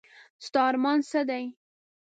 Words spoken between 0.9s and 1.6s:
څه دی؟